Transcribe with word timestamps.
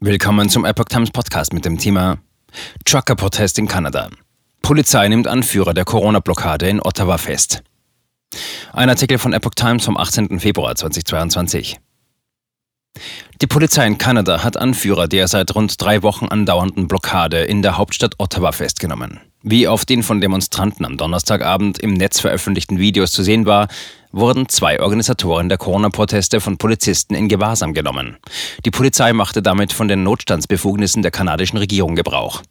Willkommen 0.00 0.48
zum 0.48 0.64
Epoch 0.64 0.84
Times 0.84 1.10
Podcast 1.10 1.52
mit 1.52 1.64
dem 1.64 1.76
Thema 1.76 2.18
Trucker-Protest 2.84 3.58
in 3.58 3.66
Kanada. 3.66 4.08
Polizei 4.62 5.08
nimmt 5.08 5.26
Anführer 5.26 5.74
der 5.74 5.84
Corona-Blockade 5.84 6.68
in 6.68 6.80
Ottawa 6.80 7.18
fest. 7.18 7.64
Ein 8.72 8.90
Artikel 8.90 9.18
von 9.18 9.32
Epoch 9.32 9.56
Times 9.56 9.84
vom 9.84 9.96
18. 9.96 10.38
Februar 10.38 10.76
2022. 10.76 11.80
Die 13.42 13.46
Polizei 13.48 13.88
in 13.88 13.98
Kanada 13.98 14.44
hat 14.44 14.56
Anführer 14.56 15.08
der 15.08 15.26
seit 15.26 15.52
rund 15.56 15.82
drei 15.82 16.00
Wochen 16.04 16.26
andauernden 16.26 16.86
Blockade 16.86 17.42
in 17.42 17.62
der 17.62 17.76
Hauptstadt 17.76 18.14
Ottawa 18.18 18.52
festgenommen. 18.52 19.18
Wie 19.50 19.66
auf 19.66 19.86
den 19.86 20.02
von 20.02 20.20
Demonstranten 20.20 20.84
am 20.84 20.98
Donnerstagabend 20.98 21.78
im 21.78 21.94
Netz 21.94 22.20
veröffentlichten 22.20 22.78
Videos 22.78 23.12
zu 23.12 23.22
sehen 23.22 23.46
war, 23.46 23.68
wurden 24.12 24.46
zwei 24.50 24.78
Organisatoren 24.78 25.48
der 25.48 25.56
Corona-Proteste 25.56 26.42
von 26.42 26.58
Polizisten 26.58 27.14
in 27.14 27.30
Gewahrsam 27.30 27.72
genommen. 27.72 28.18
Die 28.66 28.70
Polizei 28.70 29.14
machte 29.14 29.40
damit 29.40 29.72
von 29.72 29.88
den 29.88 30.02
Notstandsbefugnissen 30.02 31.00
der 31.00 31.12
kanadischen 31.12 31.56
Regierung 31.56 31.96
Gebrauch. 31.96 32.42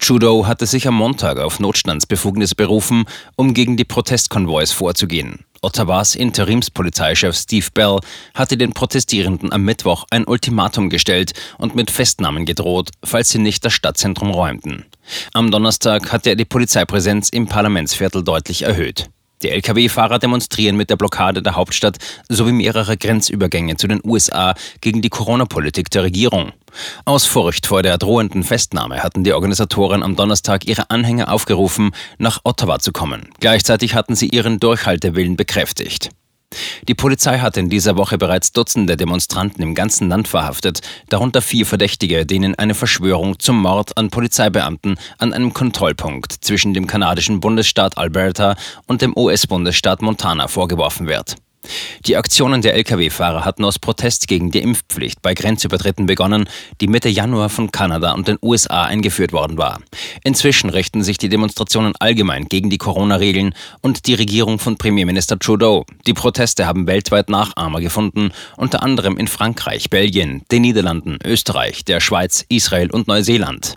Trudeau 0.00 0.48
hatte 0.48 0.66
sich 0.66 0.88
am 0.88 0.96
Montag 0.96 1.38
auf 1.38 1.60
Notstandsbefugnisse 1.60 2.56
berufen, 2.56 3.04
um 3.36 3.54
gegen 3.54 3.76
die 3.76 3.84
Protestkonvois 3.84 4.72
vorzugehen. 4.72 5.44
Ottawas 5.62 6.14
Interimspolizeichef 6.14 7.36
Steve 7.36 7.66
Bell 7.74 7.98
hatte 8.34 8.56
den 8.56 8.72
Protestierenden 8.72 9.52
am 9.52 9.62
Mittwoch 9.62 10.06
ein 10.10 10.26
Ultimatum 10.26 10.88
gestellt 10.88 11.32
und 11.58 11.74
mit 11.74 11.90
Festnahmen 11.90 12.46
gedroht, 12.46 12.90
falls 13.04 13.28
sie 13.28 13.38
nicht 13.38 13.64
das 13.64 13.74
Stadtzentrum 13.74 14.30
räumten. 14.30 14.86
Am 15.34 15.50
Donnerstag 15.50 16.12
hatte 16.12 16.30
er 16.30 16.36
die 16.36 16.44
Polizeipräsenz 16.44 17.28
im 17.28 17.46
Parlamentsviertel 17.46 18.24
deutlich 18.24 18.62
erhöht. 18.62 19.10
Die 19.42 19.50
Lkw-Fahrer 19.50 20.18
demonstrieren 20.18 20.76
mit 20.76 20.90
der 20.90 20.96
Blockade 20.96 21.42
der 21.42 21.56
Hauptstadt 21.56 21.96
sowie 22.28 22.52
mehrere 22.52 22.96
Grenzübergänge 22.96 23.76
zu 23.76 23.88
den 23.88 24.00
USA 24.04 24.54
gegen 24.80 25.00
die 25.00 25.08
Corona-Politik 25.08 25.90
der 25.90 26.02
Regierung. 26.02 26.52
Aus 27.04 27.26
Furcht 27.26 27.66
vor 27.66 27.82
der 27.82 27.98
drohenden 27.98 28.44
Festnahme 28.44 29.02
hatten 29.02 29.24
die 29.24 29.32
Organisatoren 29.32 30.02
am 30.02 30.14
Donnerstag 30.14 30.66
ihre 30.66 30.90
Anhänger 30.90 31.32
aufgerufen, 31.32 31.92
nach 32.18 32.40
Ottawa 32.44 32.78
zu 32.78 32.92
kommen. 32.92 33.28
Gleichzeitig 33.40 33.94
hatten 33.94 34.14
sie 34.14 34.28
ihren 34.28 34.60
Durchhaltewillen 34.60 35.36
bekräftigt. 35.36 36.10
Die 36.88 36.94
Polizei 36.94 37.38
hat 37.38 37.56
in 37.56 37.68
dieser 37.68 37.96
Woche 37.96 38.18
bereits 38.18 38.52
Dutzende 38.52 38.96
Demonstranten 38.96 39.62
im 39.62 39.74
ganzen 39.74 40.08
Land 40.08 40.28
verhaftet, 40.28 40.80
darunter 41.08 41.42
vier 41.42 41.66
Verdächtige, 41.66 42.26
denen 42.26 42.54
eine 42.56 42.74
Verschwörung 42.74 43.38
zum 43.38 43.60
Mord 43.60 43.96
an 43.96 44.10
Polizeibeamten 44.10 44.98
an 45.18 45.32
einem 45.32 45.52
Kontrollpunkt 45.52 46.32
zwischen 46.32 46.74
dem 46.74 46.86
kanadischen 46.86 47.40
Bundesstaat 47.40 47.96
Alberta 47.96 48.56
und 48.86 49.02
dem 49.02 49.16
US-Bundesstaat 49.16 50.02
Montana 50.02 50.48
vorgeworfen 50.48 51.06
wird. 51.06 51.36
Die 52.06 52.16
Aktionen 52.16 52.62
der 52.62 52.74
Lkw-Fahrer 52.74 53.44
hatten 53.44 53.64
aus 53.64 53.78
Protest 53.78 54.28
gegen 54.28 54.50
die 54.50 54.60
Impfpflicht 54.60 55.22
bei 55.22 55.34
Grenzübertritten 55.34 56.06
begonnen, 56.06 56.48
die 56.80 56.86
Mitte 56.86 57.08
Januar 57.08 57.48
von 57.48 57.70
Kanada 57.70 58.12
und 58.12 58.28
den 58.28 58.38
USA 58.42 58.84
eingeführt 58.84 59.32
worden 59.32 59.58
war. 59.58 59.80
Inzwischen 60.24 60.70
richten 60.70 61.02
sich 61.02 61.18
die 61.18 61.28
Demonstrationen 61.28 61.94
allgemein 61.98 62.46
gegen 62.46 62.70
die 62.70 62.78
Corona-Regeln 62.78 63.54
und 63.80 64.06
die 64.06 64.14
Regierung 64.14 64.58
von 64.58 64.76
Premierminister 64.76 65.38
Trudeau. 65.38 65.84
Die 66.06 66.14
Proteste 66.14 66.66
haben 66.66 66.86
weltweit 66.86 67.28
Nachahmer 67.28 67.80
gefunden, 67.80 68.32
unter 68.56 68.82
anderem 68.82 69.16
in 69.16 69.28
Frankreich, 69.28 69.90
Belgien, 69.90 70.42
den 70.50 70.62
Niederlanden, 70.62 71.18
Österreich, 71.24 71.84
der 71.84 72.00
Schweiz, 72.00 72.44
Israel 72.48 72.90
und 72.90 73.08
Neuseeland. 73.08 73.76